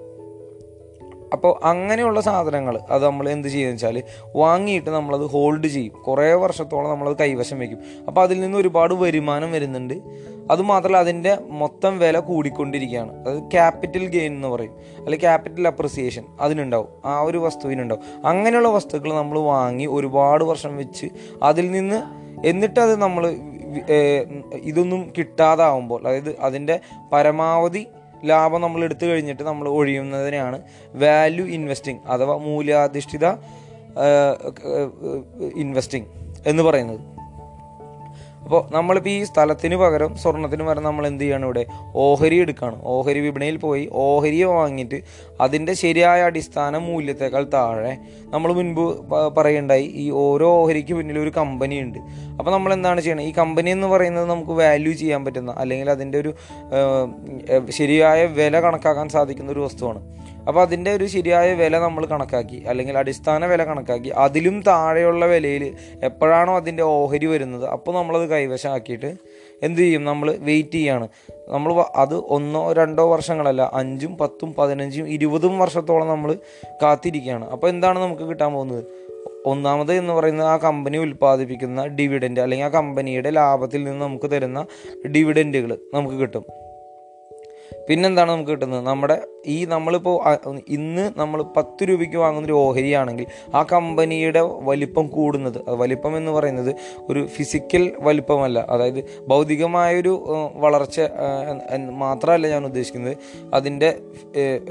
അപ്പോൾ 1.34 1.66
അങ്ങനെയുള്ള 1.66 2.22
സാധനങ്ങൾ 2.22 2.80
അത് 2.90 3.06
നമ്മൾ 3.06 3.30
എന്ത് 3.30 3.48
ചെയ്യുന്നത് 3.48 3.76
വെച്ചാൽ 3.76 4.04
വാങ്ങിയിട്ട് 4.36 4.90
നമ്മളത് 4.90 5.22
ഹോൾഡ് 5.22 5.68
ചെയ്യും. 5.68 5.94
കുറേ 5.94 6.34
വർഷത്തോളം 6.34 6.90
നമ്മളത് 6.90 7.18
കൈവശം 7.18 7.60
വയ്ക്കും. 7.60 7.80
അപ്പോൾ 8.08 8.22
അതിൽ 8.22 8.40
നിന്ന് 8.40 8.58
ഒരുപാട് 8.58 8.94
വരുമാനം 8.94 9.52
വരുന്നുണ്ട്. 9.52 9.94
അതുമാത്രമല്ല 10.52 10.98
അതിന്റെ 10.98 11.38
മൊത്തം 11.50 12.00
വില 12.00 12.20
കൂടിക്കൊണ്ടിരിക്കുകയാണ്. 12.20 13.28
അത് 13.28 13.44
ക്യാപിറ്റൽ 13.44 14.06
ഗെയിൻ 14.08 14.34
എന്ന് 14.34 14.48
പറയും. 14.48 14.72
അല്ലെങ്കിൽ 14.98 15.20
ക്യാപിറ്റൽ 15.20 15.68
അപ്രിസിയേഷൻ 15.68 16.24
അതിനുണ്ടാവും. 16.42 16.88
ആ 17.06 17.22
ഒരു 17.22 17.38
വസ്തുവിനുണ്ടാവും 17.38 18.28
അങ്ങനെയുള്ള 18.28 18.70
വസ്തുക്കൾ 18.70 19.14
നമ്മൾ 19.14 19.40
വാങ്ങി 19.40 19.86
ഒരുപാട് 19.86 20.44
വർഷം 20.44 20.78
വെച്ച് 20.78 21.08
അതിൽ 21.44 21.72
നിന്ന് 21.72 22.02
എന്നിട്ടത് 22.48 22.96
നമ്മൾ 22.96 23.28
ഇതൊന്നും 24.54 25.14
കിട്ടാതാവുമ്പോൾ 25.18 26.08
അതായത് 26.08 26.40
അതിന്റെ 26.40 26.80
പരമാവധി 27.14 27.88
ലാഭം 28.26 28.62
നമ്മൾ 28.62 28.84
എടുത്തു 28.84 29.06
കഴിഞ്ഞിട്ട് 29.06 29.44
നമ്മൾ 29.44 29.70
ഒഴിയുന്നതിനെയാണ് 29.70 30.62
വാല്യൂ 30.96 31.46
ഇൻവെസ്റ്റിംഗ് 31.46 32.02
അഥവാ 32.08 32.38
മൂല്യാധിഷ്ഠിത 32.38 33.26
ഇൻവെസ്റ്റിംഗ് 35.56 36.08
എന്ന് 36.48 36.64
പറയുന്നത്. 36.64 37.15
അപ്പോൾ 38.46 38.62
നമ്മളിപ്പോൾ 38.74 39.10
ഈ 39.10 39.24
സ്ഥലത്തിന് 39.30 39.76
പകരം 39.76 40.12
സ്വർണത്തിന് 40.22 40.64
പകരം 40.64 40.84
നമ്മൾ 40.84 41.04
എന്ത് 41.08 41.24
ചെയ്യണം 41.24 41.46
ഇവിടെ? 41.48 41.64
ഓഹരി 41.96 42.38
എടുക്കുകയാണ് 42.44 42.78
ഓഹരി 42.84 43.20
വിപണിയിൽ 43.20 43.58
പോയി 43.58 43.84
ഓഹരിയെ 44.06 44.48
വാങ്ങിയിട്ട് 44.58 44.98
അതിന്റെ 45.46 45.74
ശരിയായ 45.74 46.28
അടിസ്ഥാന 46.30 46.78
മൂല്യത്തേക്കാൾ 46.88 47.44
താഴെ 47.56 47.94
നമ്മൾ 48.34 48.52
മുൻപ് 48.54 48.84
പറയുണ്ടായി 49.38 49.88
ഈ 50.04 50.06
ഓരോ 50.26 50.50
ഓഹരിക്ക് 50.62 50.94
പിന്നിൽ 50.94 51.20
ഒരു 51.20 51.32
കമ്പനി 51.40 51.80
ഉണ്ട്. 51.86 52.00
അപ്പോൾ 52.40 52.52
നമ്മൾ 52.52 52.74
എന്താണ് 52.74 53.02
ചെയ്യണം? 53.02 53.24
ഈ 53.30 53.32
കമ്പനി 53.42 53.70
എന്ന് 53.70 53.88
പറയുന്നത് 53.88 54.30
നമുക്ക് 54.30 54.56
വാല്യൂ 54.62 54.94
ചെയ്യാൻ 54.94 55.26
പറ്റുന്ന 55.26 55.56
അല്ലെങ്കിൽ 55.58 55.90
അതിന്റെ 55.96 56.20
ഒരു 56.24 56.34
ശരിയായ 57.70 58.26
വില 58.40 58.60
കണക്കാക്കാൻ 58.60 59.10
സാധിക്കുന്ന 59.10 59.52
ഒരു 59.52 59.60
വസ്തുവാണ്. 59.66 60.02
അപ്പോൾ 60.48 60.62
അതിന്റെ 60.62 60.92
ഒരു 60.92 61.06
ശരിയായ 61.06 61.54
വില 61.54 61.80
നമ്മൾ 61.80 62.06
കണക്കാക്കി 62.06 62.64
അല്ലെങ്കിൽ 62.68 62.98
അടിസ്ഥാന 62.98 63.46
വില 63.46 63.64
കണക്കാക്കി 63.64 64.10
അതിലും 64.10 64.62
താഴെയുള്ള 64.62 65.26
വിലയിൽ 65.26 65.76
എപ്പോഴാണോ 66.04 66.56
അതിന്റെ 66.56 66.84
ഓഹരി 66.84 67.26
വരുന്നത് 67.26 67.66
അപ്പോൾ 67.66 67.96
നമ്മളത് 67.96 68.30
കൈവശമാക്കിയിട്ട് 68.30 69.16
എന്ത് 69.64 69.82
ചെയ്യും? 69.82 70.06
നമ്മൾ 70.06 70.36
വെയിറ്റ് 70.40 70.72
ചെയ്യാണ്. 70.72 71.08
നമ്മൾ 71.48 71.84
അത് 71.96 72.16
ഒന്നോ 72.16 72.74
രണ്ടോ 72.74 73.12
വർഷങ്ങളല്ല 73.12 73.72
അഞ്ചും 73.74 74.18
പത്തും 74.18 74.54
പതിനഞ്ചും 74.54 75.10
ഇരുപതും 75.10 75.60
വർഷത്തോളം 75.60 76.08
നമ്മൾ 76.08 76.38
കാത്തിരിക്കുകയാണ്. 76.84 77.50
അപ്പോൾ 77.50 77.68
എന്താണ് 77.68 78.00
നമുക്ക് 78.00 78.22
കിട്ടാൻ 78.22 78.54
പോകുന്നത്? 78.54 78.84
ഒന്നാമത് 79.46 79.94
എന്ന് 79.94 80.14
പറയുന്നത് 80.14 80.48
ആ 80.48 80.58
കമ്പനി 80.58 80.98
ഉൽപ്പാദിപ്പിക്കുന്ന 80.98 81.88
ഡിവിഡൻഡ് 81.88 82.40
അല്ലെങ്കിൽ 82.40 82.66
ആ 82.66 82.70
കമ്പനിയുടെ 82.70 83.30
ലാഭത്തിൽ 83.30 83.84
നിന്ന് 83.84 84.06
നമുക്ക് 84.06 84.32
തരുന്ന 84.32 84.66
ഡിവിഡന്റുകൾ 85.08 85.78
നമുക്ക് 85.94 86.16
കിട്ടും. 86.16 86.46
പിന്നെന്താണ് 87.90 88.32
നമുക്ക് 88.32 88.52
കിട്ടുന്നത്? 88.52 88.86
നമ്മുടെ 88.86 89.22
ഈ 89.46 89.66
നമ്മളിപ്പോൾ 89.66 90.16
ഇന്ന് 90.68 91.12
നമ്മൾ 91.18 91.44
പത്ത് 91.58 91.84
രൂപയ്ക്ക് 91.90 92.18
വാങ്ങുന്ന 92.18 92.46
ഒരു 92.46 92.54
ഓഹരിയാണെങ്കിൽ 92.54 93.28
ആ 93.56 93.64
കമ്പനിയുടെ 93.72 94.42
വലിപ്പം 94.42 95.08
കൂടുന്നത് 95.08 95.60
വലിപ്പം 95.70 96.18
എന്ന് 96.18 96.32
പറയുന്നത് 96.32 96.76
ഒരു 97.10 97.28
ഫിസിക്കൽ 97.28 97.92
വലിപ്പമല്ല. 98.00 98.66
അതായത് 98.70 99.02
ഭൗതികമായൊരു 99.28 100.14
വളർച്ച 100.56 101.00
മാത്രമല്ല 101.90 102.48
ഞാൻ 102.48 102.66
ഉദ്ദേശിക്കുന്നത്. 102.66 103.18
അതിന്റെ 103.54 104.00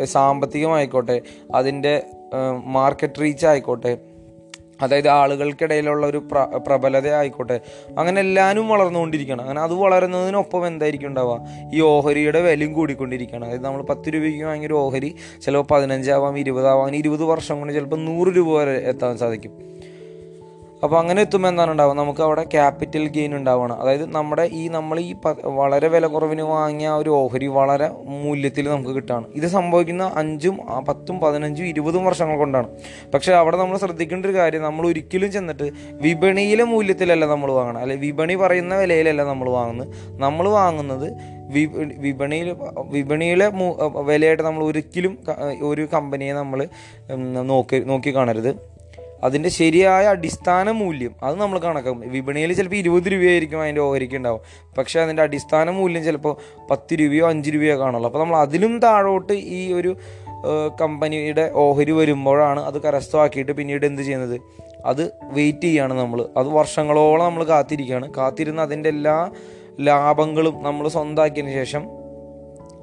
സാമ്പത്തികമായിക്കോട്ടെ 0.04 1.21
അതിന്റെ 1.54 2.02
മാർക്കറ്റ് 2.64 3.21
റീച്ച് 3.21 3.47
ആയിക്കോട്ടെ 3.47 3.99
അതായത് 4.83 5.09
ആളുകൾക്കിടയിലുള്ള 5.09 6.07
ഒരു 6.07 6.19
പ്ര 6.19 6.59
പ്രബലത 6.66 7.09
ആയിക്കോട്ടെ 7.09 7.61
അങ്ങനെ 7.99 8.21
എല്ലാവരും 8.21 8.69
വളർന്നുകൊണ്ടിരിക്കുകയാണ്. 8.69 9.43
അങ്ങനെ 9.43 9.61
അത് 9.61 9.75
വളരുന്നതിനൊപ്പം 9.75 10.66
എന്തായിരിക്കും 10.66 11.07
ഉണ്ടാവുക? 11.07 11.40
ഈ 11.75 11.81
ഓഹരിയുടെ 11.81 12.40
വിലയും 12.40 12.73
കൂടിക്കൊണ്ടിരിക്കുകയാണ്. 12.73 13.45
അതായത് 13.45 13.64
നമ്മൾ 13.64 13.83
പത്ത് 13.83 14.14
രൂപയ്ക്ക് 14.14 14.45
വാങ്ങിയൊരു 14.45 14.75
ഓഹരി 14.75 15.14
ചിലപ്പോൾ 15.43 15.75
പതിനഞ്ചാവാം 15.75 16.38
ഇരുപതാവാം 16.38 16.85
അങ്ങനെ 16.85 16.99
ഇരുപത് 16.99 17.25
വർഷം 17.25 17.59
കൊണ്ട് 17.59 17.73
ചിലപ്പോൾ 17.73 17.97
നൂറ് 17.97 18.28
രൂപ 18.28 18.59
വരെ 18.59 18.78
എത്താൻ 18.88 19.19
സാധിക്കും. 19.19 19.74
അപ്പോൾ 20.85 20.97
അങ്ങനെ 21.00 21.21
എത്തുമ്പോൾ 21.25 21.49
എന്താണ് 21.50 21.71
ഉണ്ടാവുക? 21.75 21.95
നമുക്ക് 22.00 22.23
അവിടെ 22.25 22.43
ക്യാപിറ്റൽ 22.55 23.05
ഗെയിൻ 23.14 23.33
ഉണ്ടാവണം 23.37 23.76
അതായത് 23.83 24.05
നമ്മുടെ 24.17 24.45
ഈ 24.61 24.62
നമ്മൾ 24.75 24.97
ഈ 25.00 25.12
വളരെ 25.59 25.88
വില 25.95 26.07
കുറവിന് 26.14 26.45
വാങ്ങിയ 26.50 26.88
ഒരു 27.03 27.11
ഓഹരി 27.21 27.47
വളരെ 27.59 27.87
മൂല്യത്തിൽ 28.25 28.64
നമുക്ക് 28.73 28.93
കിട്ടുകയാണ്. 28.97 29.26
ഇത് 29.38 29.47
സംഭവിക്കുന്ന 29.55 30.07
അഞ്ചും 30.23 30.57
പത്തും 30.88 31.17
പതിനഞ്ചും 31.23 31.69
ഇരുപതും 31.73 32.05
വർഷങ്ങൾ 32.09 32.37
കൊണ്ടാണ്. 32.43 32.69
പക്ഷേ 33.14 33.33
അവിടെ 33.41 33.57
നമ്മൾ 33.62 33.79
ശ്രദ്ധിക്കേണ്ട 33.85 34.26
ഒരു 34.31 34.37
കാര്യം 34.41 34.62
നമ്മൾ 34.69 34.87
ഒരിക്കലും 34.91 35.33
ചെന്നിട്ട് 35.37 35.69
വിപണിയിലെ 36.05 36.67
മൂല്യത്തിലല്ല 36.75 37.29
നമ്മൾ 37.35 37.53
വാങ്ങണം 37.61 37.81
അല്ലെ 37.85 37.97
വിപണി 38.05 38.37
പറയുന്ന 38.43 38.75
വിലയിലല്ല 38.83 39.25
നമ്മൾ 39.31 39.49
വാങ്ങുന്നത്. 39.59 39.88
നമ്മൾ 40.26 40.45
വാങ്ങുന്നത് 40.59 41.09
വിപണിയിൽ 42.05 42.49
വിപണിയിലെ 42.95 43.49
വിലയായിട്ട് 44.11 44.45
നമ്മൾ 44.50 44.62
ഒരിക്കലും 44.71 45.17
ഒരു 45.71 45.83
കമ്പനിയെ 45.97 46.35
നമ്മൾ 46.43 46.61
നോക്കി 47.53 47.79
നോക്കി 47.91 48.11
കാണരുത്. 48.17 48.53
അതിന്റെ 49.23 49.49
ശരിയായ 49.49 50.06
അടിസ്ഥാന 50.06 50.71
മൂല്യം 50.71 51.14
അത് 51.23 51.37
നമ്മൾ 51.40 51.59
കണക്കാക്കും. 51.59 52.11
വിപണിയിൽ 52.11 52.52
ചിലപ്പോൾ 52.52 52.76
ഇരുപത് 52.76 53.12
രൂപയായിരിക്കും 53.12 53.62
അതിന്റെ 53.62 53.80
ഓഹരിക്ക് 53.80 54.14
ഉണ്ടാവും. 54.14 54.40
പക്ഷേ 54.78 55.00
അതിന്റെ 55.00 55.23
അടിസ്ഥാന 55.23 55.71
മൂല്യം 55.71 56.04
ചിലപ്പോൾ 56.04 56.37
പത്ത് 56.71 56.94
രൂപയോ 56.94 57.28
അഞ്ച് 57.28 57.50
രൂപയോ 57.50 57.78
കാണുള്ളൂ. 57.78 58.09
അപ്പോൾ 58.09 58.18
നമ്മൾ 58.18 58.37
അതിലും 58.37 58.78
താഴോട്ട് 58.78 59.33
ഈ 59.33 59.73
ഒരു 59.73 59.97
കമ്പനിയുടെ 60.80 61.50
ഓഹരി 61.54 61.92
വരുമ്പോഴാണ് 61.92 62.61
അത് 62.61 62.83
കരസ്ഥമാക്കിയിട്ട് 62.83 63.52
പിന്നീട് 63.52 63.87
എന്ത് 63.87 64.02
ചെയ്യുന്നത്? 64.02 64.40
അത് 64.85 65.12
വെയിറ്റ് 65.23 65.61
ചെയ്യാണ് 65.61 65.94
നമ്മൾ. 65.94 66.28
അത് 66.37 66.49
വർഷങ്ങളോളം 66.49 67.25
നമ്മൾ 67.25 67.44
കാത്തിരിക്കുകയാണ്. 67.44 68.14
കാത്തിരുന്ന് 68.16 68.62
അതിന്റെ 68.62 68.88
എല്ലാ 68.88 69.30
ലാഭങ്ങളും 69.80 70.62
നമ്മൾ 70.62 70.88
സ്വന്തമാക്കിയതിന് 70.88 71.52
ശേഷം 71.52 71.83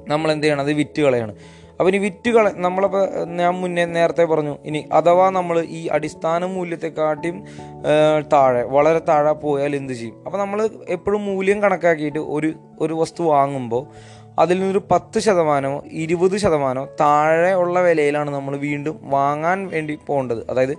നമ്മൾ 0.08 0.32
എന്ത് 0.32 0.44
ചെയ്യണം? 0.44 0.60
അത് 0.60 0.72
വിറ്റ് 0.72 1.02
കളയാണ്. 1.02 1.34
അപ്പോൾ 1.82 1.92
ഇനി 1.92 2.00
വിറ്റ് 2.04 2.30
കള 2.30 2.50
നമ്മളപ്പോൾ 2.64 3.24
ഞാൻ 3.38 3.54
മുന്നേ 3.60 3.84
നേരത്തെ 3.84 4.24
പറഞ്ഞു. 4.24 4.54
ഇനി 4.64 4.80
അഥവാ 4.92 5.30
നമ്മൾ 5.30 5.56
ഈ 5.78 5.80
അടിസ്ഥാന 5.86 6.44
മൂല്യത്തെക്കാട്ടിയും 6.44 7.38
താഴെ 8.32 8.62
വളരെ 8.74 9.00
താഴെ 9.08 9.32
പോയാൽ 9.32 9.76
എന്ത് 9.76 9.92
ചെയ്യും? 9.92 10.16
അപ്പോൾ 10.26 10.38
നമ്മൾ 10.38 10.68
എപ്പോഴും 10.88 11.26
മൂല്യം 11.26 11.62
കണക്കാക്കിയിട്ട് 11.62 12.18
ഒരു 12.18 12.50
ഒരു 12.80 12.94
വസ്തു 12.94 13.22
വാങ്ങുമ്പോൾ 13.22 13.84
അതിൽ 14.38 14.56
നിന്നൊരു 14.58 14.82
പത്ത് 14.90 15.18
ശതമാനമോ 15.18 15.82
ഇരുപത് 15.92 16.36
ശതമാനമോ 16.36 16.88
താഴെ 17.00 17.54
ഉള്ള 17.54 17.80
വിലയിലാണ് 17.80 18.30
നമ്മൾ 18.34 18.56
വീണ്ടും 18.56 19.00
വാങ്ങാൻ 19.02 19.58
വേണ്ടി 19.72 19.98
പോകേണ്ടത്. 20.06 20.50
അതായത് 20.50 20.76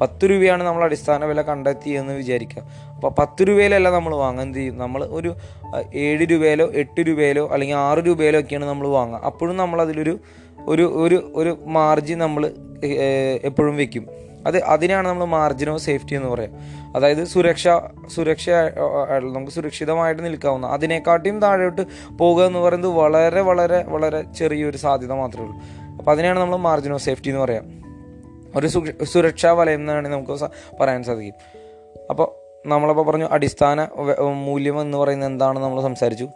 പത്ത് 0.00 0.24
രൂപയാണ് 0.30 0.62
നമ്മൾ 0.64 0.84
അടിസ്ഥാന 0.84 1.24
വില 1.24 1.42
കണ്ടെത്തിയെന്ന് 1.42 2.14
വിചാരിക്കുക. 2.14 2.62
അപ്പോൾ 2.94 3.10
പത്ത് 3.18 3.42
രൂപയിലല്ല 3.48 3.90
നമ്മൾ 3.90 4.16
വാങ്ങാൻ 4.16 4.46
എന്ത് 4.46 4.58
ചെയ്യും? 4.58 4.78
നമ്മൾ 4.78 5.04
ഒരു 5.04 5.34
ഏഴ് 5.94 6.24
രൂപയിലോ 6.30 6.66
എട്ട് 6.74 7.00
രൂപയിലോ 7.08 7.48
അല്ലെങ്കിൽ 7.52 7.76
ആറ് 7.76 7.98
രൂപയിലോ 7.98 8.40
ഒക്കെയാണ് 8.40 8.64
നമ്മൾ 8.64 8.88
വാങ്ങുക. 8.88 9.20
അപ്പോഴും 9.30 9.56
നമ്മൾ 9.56 9.82
അതിലൊരു 9.82 10.14
ഒരു 10.66 10.82
ഒരു 11.04 11.32
ഒരു 11.34 11.58
മാർജിൻ 11.66 12.18
നമ്മൾ 12.18 12.42
എപ്പോഴും 13.42 13.76
വെക്കും. 13.76 14.06
അത് 14.46 14.56
അതിനാണ് 14.62 15.08
നമ്മൾ 15.08 15.24
മാർജിനോ 15.24 15.76
സേഫ്റ്റി 15.76 16.14
എന്ന് 16.14 16.28
പറയാം. 16.28 16.52
അതായത് 16.96 17.24
സുരക്ഷ 17.24 17.68
സുരക്ഷ 18.14 18.50
നമുക്ക് 19.32 19.52
സുരക്ഷിതമായിട്ട് 19.52 20.24
നിൽക്കാവുന്ന 20.24 20.66
അതിനെക്കാട്ടിയും 20.66 21.40
താഴോട്ട് 21.40 21.82
പോകുക 22.18 22.44
എന്ന് 22.44 22.58
പറയുന്നത് 22.58 22.92
വളരെ 22.92 23.40
വളരെ 23.40 23.82
വളരെ 23.82 24.22
ചെറിയൊരു 24.38 24.76
സാധ്യത 24.76 25.12
മാത്രമേ 25.12 25.44
ഉള്ളൂ. 25.44 25.58
അപ്പോൾ 25.98 26.10
അതിനെയാണ് 26.10 26.38
നമ്മൾ 26.40 26.56
മാർജിനോ 26.56 26.96
സേഫ്റ്റി 26.96 27.28
എന്ന് 27.28 27.40
പറയാം. 27.40 27.64
ഒരു 28.56 28.66
സുരക്ഷാ 29.04 29.52
വലയം 29.52 29.80
എന്നാണ് 29.80 30.08
നമുക്ക് 30.08 30.46
പറയാൻ 30.80 31.02
സാധിക്കും. 31.04 31.34
അപ്പോൾ 32.10 32.28
നമ്മളപ്പോൾ 32.68 33.06
പറഞ്ഞു 33.06 33.26
അടിസ്ഥാന 33.30 33.88
മൂല്യം 34.46 34.80
എന്ന് 34.80 34.98
പറയുന്നത് 34.98 35.30
എന്താണെന്ന് 35.30 35.60
നമ്മൾ 35.60 35.82
സംസാരിച്ചു. 35.82 36.28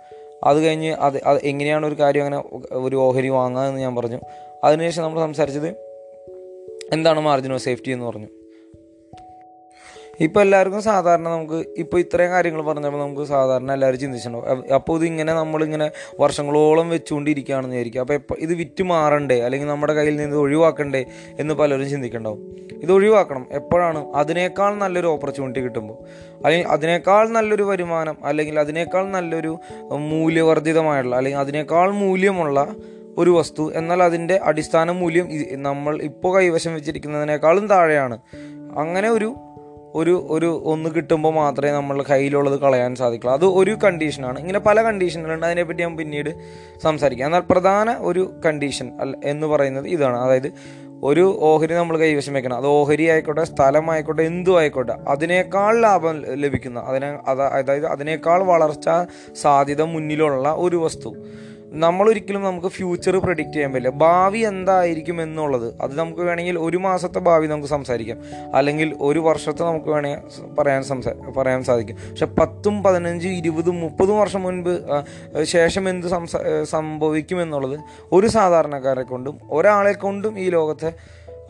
അത് 0.44 0.59
കഴിഞ്ഞ് 0.59 0.92
അത് 0.92 1.25
അത് 1.25 1.38
എങ്ങനെയാണ് 1.44 1.87
ഒരു 1.87 1.94
കാര്യം 1.94 2.25
അങ്ങനെ 2.25 2.42
ഒരു 2.73 2.97
ഓഹരി 2.97 3.28
വാങ്ങുക 3.28 3.62
എന്ന് 3.62 3.80
ഞാൻ 3.80 3.97
പറഞ്ഞു. 3.97 4.20
അതിനുശേഷം 4.64 5.02
നമ്മൾ 5.02 5.20
സംസാരിച്ചത് 5.20 5.68
എന്താണ് 6.92 7.20
മാർജിൻ 7.20 7.52
ഓഫ് 7.52 7.62
സേഫ്റ്റി 7.62 7.90
എന്ന് 7.90 8.06
പറഞ്ഞു. 8.06 8.26
ഇപ്പോൾ 10.20 10.40
എല്ലാവർക്കും 10.40 10.82
സാധാരണ 10.82 11.28
നമുക്ക് 11.28 11.64
ഇപ്പോൾ 11.76 12.00
ഇത്രയും 12.00 12.30
കാര്യങ്ങൾ 12.30 12.62
പറഞ്ഞപ്പോൾ 12.62 12.98
നമുക്ക് 12.98 13.22
സാധാരണ 13.22 13.72
എല്ലാവരും 13.72 14.00
ചിന്തിച്ചിട്ടുണ്ടാവും 14.00 14.74
അപ്പോൾ 14.74 14.98
ഇതിങ്ങനെ 14.98 15.34
നമ്മളിങ്ങനെ 15.34 15.90
വർഷങ്ങളോളം 16.20 16.90
വെച്ചുകൊണ്ടിരിക്കുകയാണെന്ന് 16.90 17.76
വിചാരിക്കും. 17.76 18.00
അപ്പോൾ 18.00 18.14
എപ്പോൾ 18.14 18.34
ഇത് 18.38 18.54
വിറ്റ് 18.54 18.82
മാറണ്ടേ? 18.82 19.40
അല്ലെങ്കിൽ 19.40 19.68
നമ്മുടെ 19.68 19.92
കയ്യിൽ 19.92 20.16
നിന്ന് 20.16 20.36
ഒഴിവാക്കണ്ടേ 20.36 21.04
എന്ന് 21.38 21.54
പലരും 21.54 21.90
ചിന്തിക്കണ്ടാവും. 21.90 22.56
ഇത് 22.82 22.92
ഒഴിവാക്കണം. 22.92 23.46
എപ്പോഴാണ്? 23.50 24.12
അതിനേക്കാൾ 24.14 24.74
നല്ലൊരു 24.74 25.06
ഓപ്പർച്യൂണിറ്റി 25.06 25.60
കിട്ടുമ്പോൾ 25.60 25.94
അല്ലെങ്കിൽ 26.44 26.68
അതിനേക്കാൾ 26.68 27.28
നല്ലൊരു 27.28 27.62
വരുമാനം 27.62 28.16
അല്ലെങ്കിൽ 28.24 28.60
അതിനേക്കാൾ 28.60 29.08
നല്ലൊരു 29.08 29.58
മൂല്യവർദ്ധിതമായുള്ള 29.82 31.16
അല്ലെങ്കിൽ 31.16 31.40
അതിനേക്കാൾ 31.40 31.90
മൂല്യമുള്ള 31.90 32.74
ഒരു 33.18 33.30
വസ്തു 33.30 33.72
എന്നാൽ 33.74 34.02
അതിന്റെ 34.02 34.40
അടിസ്ഥാന 34.42 34.90
മൂല്യം 34.90 35.28
നമ്മൾ 35.52 36.02
ഇപ്പോൾ 36.02 36.36
കൈവശം 36.36 36.74
വെച്ചിരിക്കുന്നതിനേക്കാളും 36.74 37.66
താഴെയാണ്. 37.66 38.18
അങ്ങനെ 38.76 39.10
ഒരു 39.10 39.34
ഒരു 39.94 40.26
ഒരു 40.30 40.62
ഒന്ന് 40.64 40.90
കിട്ടുമ്പോൾ 40.90 41.32
മാത്രമേ 41.35 41.73
നമ്മൾ 41.73 42.02
കയ്യിലുള്ളത് 42.02 42.61
കളയാൻ 42.61 42.94
സാധിക്കുള്ളൂ. 42.94 43.35
അത് 43.38 43.44
ഒരു 43.44 43.78
കണ്ടീഷനാണ് 43.85 44.38
ഇങ്ങനെ 44.40 44.59
പല 44.59 44.82
കണ്ടീഷനുകളുണ്ട് 44.82 45.47
അതിനെപ്പറ്റി 45.47 45.80
ഞാൻ 45.80 45.97
പിന്നീട് 45.97 46.30
സംസാരിക്കാം. 46.82 47.26
എന്നാൽ 47.26 47.40
പ്രധാന 47.50 47.97
ഒരു 47.99 48.35
കണ്ടീഷൻ 48.47 48.90
എന്ന് 49.25 49.47
പറയുന്നത് 49.47 49.88
ഇതാണ്. 49.88 50.18
അതായത് 50.18 50.52
ഒരു 51.04 51.38
ഓഹരി 51.40 51.75
നമ്മൾ 51.75 51.99
കൈവശം 51.99 52.32
വെക്കണം. 52.32 52.56
അത് 52.56 52.66
ഓഹരി 52.66 53.04
ആയിക്കോട്ടെ 53.09 53.44
സ്ഥലമായിക്കോട്ടെ 53.44 54.23
എന്തു 54.23 54.59
ആയിക്കോട്ടെ 54.59 54.92
അതിനേക്കാൾ 54.92 55.80
ലാഭം 55.80 56.25
ലഭിക്കുന്ന 56.35 56.80
അതിനെ 56.80 57.18
അതായത് 57.26 57.87
അതിനേക്കാൾ 57.87 58.42
വളർച്ച 58.42 58.88
സാധ്യത 59.35 59.82
മുന്നിലുള്ള 59.82 60.54
ഒരു 60.59 60.76
വസ്തു. 60.76 61.16
നമ്മൾ 61.72 62.08
ഒരിക്കലും 62.10 62.42
നമുക്ക് 62.42 62.66
ഫ്യൂച്ചർ 62.66 63.16
പ്രഡിക്റ്റ് 63.16 63.54
ചെയ്യാൻ 63.54 63.72
പറ്റില്ല. 63.72 63.96
ഭാവി 63.96 64.38
എന്തായിരിക്കും 64.38 65.22
എന്നുള്ളത്. 65.22 65.74
അത് 65.80 65.98
നമുക്ക് 65.98 66.20
വേണമെങ്കിൽ 66.20 66.58
ഒരു 66.58 66.76
മാസത്തെ 66.76 67.18
ഭാവി 67.18 67.46
നമുക്ക് 67.46 67.68
സംസാരിക്കാം. 67.68 68.18
അല്ലെങ്കിൽ 68.54 68.96
ഒരു 69.00 69.18
വർഷത്തെ 69.18 69.62
നമുക്ക് 69.64 69.86
വേണമെങ്കിൽ 69.86 70.54
പറയാൻ 70.58 70.82
സംസാ 70.82 71.14
പറയാൻ 71.36 71.64
സാധിക്കും. 71.64 71.96
പക്ഷെ 72.10 72.26
പത്തും 72.26 72.82
പതിനഞ്ചും 72.82 73.30
ഇരുപതും 73.30 73.80
മുപ്പതും 73.80 74.18
വർഷം 74.18 74.42
മുൻപ് 74.42 74.74
ശേഷം 75.42 75.88
എന്ത് 75.88 76.06
സംസാ 76.06 76.40
സംഭവിക്കും 76.64 77.42
എന്നുള്ളത് 77.42 77.80
ഒരു 78.12 78.26
സാധാരണക്കാരെ 78.26 79.02
കൊണ്ടും 79.02 79.40
ഒരാളെ 79.50 79.92
കൊണ്ടും 79.92 80.38
ഈ 80.38 80.50
ലോകത്തെ 80.50 80.92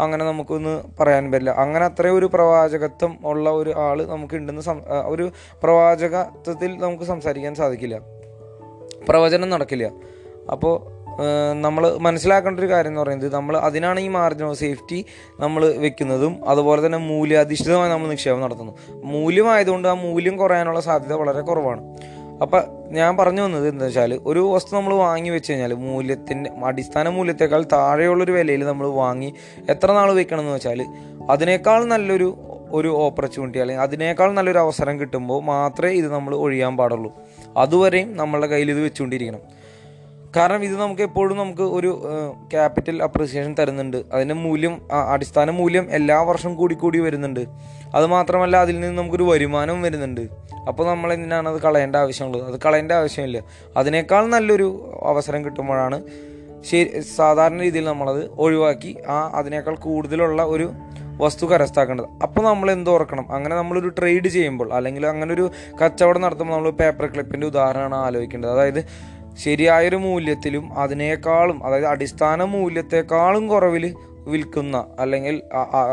അങ്ങനെ 0.01 0.25
നമുക്കൊന്ന് 0.25 0.83
പറയാൻ 1.01 1.33
പറ്റില്ല. 1.33 1.51
അങ്ങനെ 1.51 1.85
അത്രയും 1.85 2.17
ഒരു 2.17 2.27
പ്രവാചകത്വം 2.35 3.19
ഉള്ള 3.25 3.51
ഒരു 3.51 3.75
ആൾ 3.77 4.07
നമുക്കുണ്ടെന്ന് 4.07 4.63
ഒരു 5.05 5.31
പ്രവാചകത്വത്തിൽ 5.63 6.79
നമുക്ക് 6.79 7.05
സംസാരിക്കാൻ 7.05 7.55
സാധിക്കില്ല. 7.55 8.20
പ്രവചനം 9.11 9.51
നടക്കില്ല. 9.51 9.87
അപ്പോൾ 10.53 10.75
നമ്മൾ 11.63 11.85
മനസ്സിലാക്കേണ്ട 11.99 12.61
ഒരു 12.61 12.69
കാര്യം 12.71 12.91
എന്ന് 12.91 13.01
പറയുന്നത് 13.01 13.35
നമ്മൾ 13.35 13.55
അതിനാണ് 13.57 14.01
ഈ 14.01 14.09
മാർജിൻ 14.09 14.47
ഓഫ് 14.47 14.59
സേഫ്റ്റി 14.59 15.05
നമ്മൾ 15.41 15.63
വെക്കുന്നതും 15.85 16.35
അതുപോലെ 16.49 16.87
തന്നെ 16.87 16.99
മൂല്യാധിഷ്ഠിതമായി 16.99 17.91
നമ്മൾ 17.91 18.09
നിക്ഷേപം 18.09 18.41
നടത്തുന്നു. 18.41 18.73
മൂല്യമായതുകൊണ്ട് 19.05 19.89
ആ 19.89 19.95
മൂല്യം 20.07 20.37
കുറയാനുള്ള 20.37 20.81
സാധ്യത 20.81 21.13
വളരെ 21.13 21.41
കുറവാണ്. 21.41 21.83
അപ്പം 22.43 22.63
ഞാൻ 22.93 23.17
പറഞ്ഞു 23.17 23.43
വന്നത് 23.43 23.69
എന്താ 23.69 23.85
വെച്ചാൽ 23.85 24.21
ഒരു 24.27 24.41
വസ്തു 24.55 24.73
നമ്മൾ 24.77 24.95
വാങ്ങി 24.95 25.31
വെച്ച് 25.31 25.53
കഴിഞ്ഞാൽ 25.53 25.73
മൂല്യത്തിന്റെ 25.75 26.51
അടിസ്ഥാന 26.65 27.09
മൂല്യത്തെക്കാൾ 27.09 27.65
താഴെയുള്ളൊരു 27.73 28.33
വിലയിൽ 28.33 28.65
നമ്മൾ 28.65 28.87
വാങ്ങി 28.87 29.35
എത്ര 29.69 29.93
നാൾ 29.93 30.13
വെക്കണമെന്ന് 30.13 30.55
വെച്ചാൽ 30.55 30.81
അതിനേക്കാൾ 31.31 31.85
നല്ലൊരു 31.85 32.29
ഒരു 32.73 32.89
ഓപ്പർച്യൂണിറ്റി 32.89 33.59
അല്ലെങ്കിൽ 33.59 33.85
അതിനേക്കാൾ 33.85 34.33
നല്ലൊരു 34.33 34.59
അവസരം 34.59 35.01
കിട്ടുമ്പോൾ 35.01 35.43
മാത്രമേ 35.43 35.93
ഇത് 35.93 36.09
നമ്മൾ 36.13 36.35
ഒഴിയാൻ 36.35 36.77
പാടുള്ളൂ. 36.77 37.11
അതുവരെയും 37.57 38.17
നമ്മളുടെ 38.17 38.47
കയ്യിൽ 38.47 38.71
ഇത് 38.71 38.81
വെച്ചുകൊണ്ടിരിക്കണം. 38.85 39.43
കാരണം 40.37 40.65
ഇത് 40.65 40.75
നമുക്ക് 40.81 41.03
എപ്പോഴും 41.03 41.37
നമുക്ക് 41.39 41.63
ഒരു 41.63 41.91
ക്യാപിറ്റൽ 42.53 43.03
അപ്രിസിയേഷൻ 43.03 43.53
തരുന്നുണ്ട്. 43.59 43.97
അതിന്റെ 44.13 44.35
മൂല്യം 44.35 44.75
അടിസ്ഥാന 45.13 45.51
മൂല്യം 45.51 45.87
എല്ലാ 45.91 46.19
വർഷവും 46.23 46.55
കൂടി 46.57 46.75
കൂടി 46.75 46.99
വരുന്നുണ്ട്. 46.99 47.41
അത് 47.95 48.07
മാത്രമല്ല 48.07 48.57
അതിൽ 48.57 48.81
നിന്ന് 48.81 48.99
നമുക്കൊരു 48.99 49.23
വരുമാനവും 49.23 49.83
വരുന്നുണ്ട്. 49.83 50.21
അപ്പോൾ 50.69 50.87
നമ്മൾ 50.91 51.13
എന്തിനാണ് 51.13 51.49
അത് 51.49 51.61
കളയേണ്ട 51.61 51.97
ആവശ്യമുള്ളത്? 51.97 52.45
അത് 52.53 52.61
കളയേണ്ട 52.67 52.93
ആവശ്യമില്ല. 52.93 53.41
അതിനേക്കാൾ 53.77 54.27
നല്ലൊരു 54.27 54.69
അവസരം 55.07 55.45
കിട്ടുമ്പോഴാണ് 55.45 55.99
ശരി 56.71 57.01
സാധാരണ 57.17 57.59
രീതിയിൽ 57.63 57.85
നമ്മളത് 57.85 58.31
ഒഴിവാക്കി 58.45 58.97
ആ 59.09 59.19
അതിനേക്കാൾ 59.35 59.75
കൂടുതലുള്ള 59.75 60.43
ഒരു 60.45 60.67
വസ്തു 61.21 61.47
കരസ്ഥാക്കേണ്ടത് 61.47 62.07
അപ്പോൾ 62.23 62.45
നമ്മൾ 62.49 62.71
എന്ത് 62.71 62.91
ഓർക്കണം? 62.91 63.27
അങ്ങനെ 63.33 63.57
നമ്മളൊരു 63.57 63.89
ട്രേഡ് 63.89 64.29
ചെയ്യുമ്പോൾ 64.29 64.69
അല്ലെങ്കിൽ 64.73 65.07
അങ്ങനെ 65.07 65.35
ഒരു 65.35 65.51
കച്ചവടം 65.85 66.21
നടത്തുമ്പോൾ 66.21 66.55
നമ്മൾ 66.55 66.71
പേപ്പർ 66.71 67.07
ക്ലിപ്പിന്റെ 67.07 67.47
ഉദാഹരണമാണ് 67.47 67.95
ആലോചിക്കേണ്ടത്. 67.95 68.51
അതായത് 68.51 68.81
ശരിയായൊരു 69.39 69.97
മൂല്യത്തിലും 69.97 70.65
അതിനേക്കാളും 70.79 71.59
അതായത് 71.67 71.87
അടിസ്ഥാന 71.87 72.45
മൂല്യത്തെക്കാളും 72.45 73.49
കുറവിൽ 73.49 73.85
വിൽക്കുന്ന 74.29 74.87
അല്ലെങ്കിൽ 74.99 75.43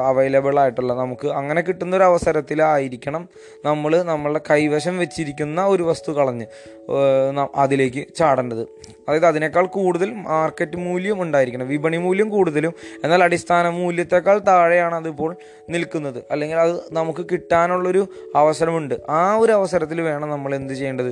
അവൈലബിൾ 0.05 0.59
ആയിട്ടുള്ള 0.59 0.93
നമുക്ക് 0.93 1.27
അങ്ങനെ 1.27 1.61
കിട്ടുന്ന 1.61 1.95
ഒരു 1.95 2.03
അവസരത്തിലായിരിക്കണം 2.03 3.29
നമ്മൾ 3.65 4.03
നമ്മളുടെ 4.03 4.41
കൈവശം 4.51 4.97
വെച്ചിരിക്കുന്ന 4.97 5.65
ഒരു 5.65 5.83
വസ്തു 5.83 6.11
കളഞ്ഞ് 6.11 6.45
അതിലേക്ക് 7.55 8.05
ചാടേണ്ടത്. 8.15 8.61
അതായത് 9.07 9.25
അതിനേക്കാൾ 9.25 9.65
കൂടുതൽ 9.65 10.13
മാർക്കറ്റ് 10.13 10.77
മൂല്യം 10.77 11.21
ഉണ്ടായിരിക്കണം. 11.21 11.67
വിപണി 11.67 11.97
മൂല്യം 11.97 12.29
കൂടുതലും 12.29 12.73
എന്നാൽ 13.03 13.23
അടിസ്ഥാന 13.23 13.69
മൂല്യത്തെക്കാൾ 13.69 14.39
താഴെയാണ് 14.39 14.95
അതിപ്പോൾ 14.95 15.35
നിൽക്കുന്നത്. 15.69 16.23
അല്ലെങ്കിൽ 16.31 16.57
അത് 16.57 16.75
നമുക്ക് 16.91 17.25
കിട്ടാനുള്ളൊരു 17.31 18.07
അവസരമുണ്ട്. 18.35 18.95
ആ 19.09 19.35
ഒരു 19.35 19.51
അവസരത്തിൽ 19.51 20.01
വേണം 20.01 20.29
നമ്മൾ 20.29 20.55
എന്ത് 20.55 20.73
ചെയ്യേണ്ടത്? 20.73 21.11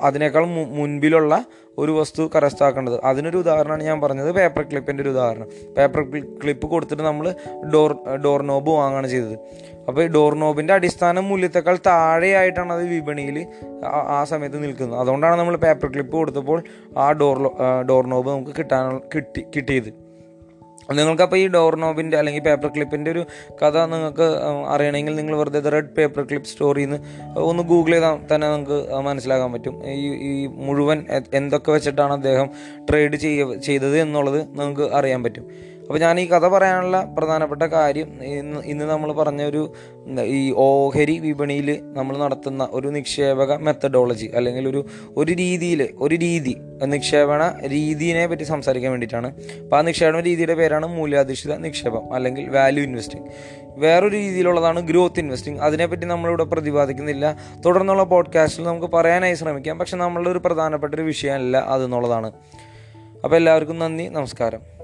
അതിനേക്കാൾ 0.00 0.46
മുൻപിലുള്ള 0.46 1.44
ഒരു 1.78 1.92
വസ്തു 1.92 2.30
കരസ്ഥാക്കേണ്ടത് 2.36 3.00
അതിനൊരു 3.04 3.36
ഉദാഹരണമാണ് 3.36 3.84
ഞാൻ 3.84 4.00
പറഞ്ഞത് 4.00 4.32
പേപ്പർ 4.32 4.62
ക്ലിപ്പിന്റെ 4.62 5.02
ഒരു 5.02 5.10
ഉദാഹരണം. 5.10 5.46
പേപ്പർ 5.78 6.02
ക്ലിപ്പ് 6.42 6.66
കൊടുത്തിട്ട് 6.66 7.02
നമ്മൾ 7.02 7.34
ഡോർ 7.74 7.96
ഡോർ 8.24 8.42
നോബ് 8.42 8.70
വാങ്ങുകയാണ് 8.70 9.06
ചെയ്തത്. 9.06 9.38
അപ്പോൾ 9.88 10.02
ഈ 10.02 10.06
ഡോർ 10.06 10.34
നോബിന്റെ 10.34 10.74
അടിസ്ഥാന 10.74 11.20
മൂല്യത്തെക്കാൾ 11.20 11.78
താഴെയായിട്ടാണ് 11.86 12.72
അത് 12.72 12.86
വിപണിയിൽ 12.86 13.46
ആ- 13.86 14.24
സമയത്ത് 14.24 14.62
നിൽക്കുന്നത്. 14.62 15.00
അതുകൊണ്ടാണ് 15.00 15.38
നമ്മൾ 15.38 15.56
പേപ്പർ 15.56 15.92
ക്ലിപ്പ് 15.92 16.12
കൊടുത്തപ്പോൾ 16.12 16.62
ആ 16.98 17.12
ഡോർ 17.12 17.52
ഡോർ 17.88 18.06
നോബ് 18.06 18.30
നമുക്ക് 18.30 18.50
കിട്ടാനുള്ള 18.58 19.00
കിട്ടി 19.14 19.46
കിട്ടിയത്. 19.56 20.07
നിങ്ങൾക്കപ്പോൾ 20.96 21.36
ഈ 21.36 21.46
ഡോർ 21.46 21.76
നോബിന്റെ 21.76 22.16
അല്ലെങ്കിൽ 22.18 22.42
പേപ്പർ 22.42 22.70
ക്ലിപ്പിന്റെ 22.74 23.10
ഒരു 23.10 23.26
കഥ 23.62 23.78
നിങ്ങൾക്ക് 23.78 24.26
അറിയണമെങ്കിൽ 24.68 25.16
നിങ്ങൾ 25.16 25.36
വെറുതെ 25.36 25.68
റെഡ് 25.68 25.94
പേപ്പർ 25.98 26.22
ക്ലിപ്പ് 26.22 26.48
സ്റ്റോറിന്ന് 26.48 26.98
ഒന്ന് 27.36 27.62
ഗൂഗിൾ 27.62 27.92
ചെയ്താൽ 27.92 28.34
തന്നെ 28.34 28.46
നിങ്ങൾക്ക് 28.50 29.00
മനസ്സിലാക്കാൻ 29.00 29.52
പറ്റും. 29.52 29.86
ഈ 29.86 30.08
ഈ 30.14 30.46
മുഴുവൻ 30.46 31.06
എന്തൊക്കെ 31.34 31.72
വെച്ചിട്ടാണ് 31.72 32.12
അദ്ദേഹം 32.12 32.50
ട്രേഡ് 32.90 33.16
ചെയ്യ 33.16 33.58
ചെയ്തത് 33.58 33.98
എന്നുള്ളത് 33.98 34.40
നിങ്ങൾക്ക് 34.40 34.82
അറിയാൻ 34.82 35.22
പറ്റും. 35.22 35.46
അപ്പോൾ 35.88 35.98
ഞാൻ 35.98 36.20
ഈ 36.20 36.26
കഥ 36.26 36.48
പറയാനുള്ള 36.48 37.14
പ്രധാനപ്പെട്ട 37.18 37.62
കാര്യം 37.62 38.24
ഇന്ന് 38.24 38.60
ഇന്ന് 38.60 38.84
നമ്മൾ 38.84 39.12
പറഞ്ഞ 39.12 39.42
ഒരു 39.42 39.72
ഈ 40.22 40.54
ഓഹരി 40.56 41.18
വിപണിയിൽ 41.18 41.80
നമ്മൾ 41.82 42.18
നടത്തുന്ന 42.18 42.68
ഒരു 42.70 42.88
നിക്ഷേപക 42.88 43.56
മെത്തഡോളജി 43.56 44.26
അല്ലെങ്കിൽ 44.34 44.68
ഒരു 44.68 44.86
ഒരു 45.16 45.32
രീതിയിൽ 45.32 45.88
ഒരു 45.98 46.14
രീതി 46.14 46.56
നിക്ഷേപണ 46.84 47.58
രീതിയെ 47.66 48.26
പറ്റി 48.26 48.42
സംസാരിക്കാൻ 48.42 48.92
വേണ്ടിയിട്ടാണ്. 48.92 49.26
അപ്പോൾ 49.36 49.76
ആ 49.76 49.80
നിക്ഷേപണ 49.80 50.20
രീതിയുടെ 50.20 50.54
പേരാണ് 50.54 50.86
മൂല്യാധിഷ്ഠിത 50.86 51.56
നിക്ഷേപം 51.56 52.14
അല്ലെങ്കിൽ 52.14 52.48
വാല്യൂ 52.48 52.84
ഇൻവെസ്റ്റിംഗ് 52.84 53.30
വേറൊരു 53.76 54.16
രീതിയിലുള്ളതാണ് 54.16 54.80
ഗ്രോത്ത് 54.80 55.20
ഇൻവെസ്റ്റിംഗ് 55.20 55.60
അതിനെപ്പറ്റി 55.60 56.06
നമ്മളിവിടെ 56.06 56.44
പ്രതിപാദിക്കുന്നില്ല. 56.44 57.36
തുടർന്നുള്ള 57.66 58.02
പോഡ്കാസ്റ്റിൽ 58.02 58.64
നമുക്ക് 58.64 58.86
പറയാനായി 58.86 59.34
ശ്രമിക്കാം. 59.34 59.78
പക്ഷെ 59.78 59.96
നമ്മളുടെ 59.96 60.30
ഒരു 60.30 60.38
പ്രധാനപ്പെട്ട 60.38 60.94
ഒരു 60.94 61.02
വിഷയമല്ല 61.02 61.56
അതെന്നുള്ളതാണ്. 61.56 62.32
അപ്പോൾ 63.24 63.36
എല്ലാവർക്കും 63.36 63.78
നന്ദി 63.78 64.08
നമസ്കാരം. 64.08 64.77